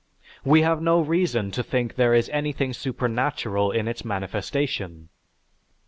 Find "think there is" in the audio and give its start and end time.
1.61-2.27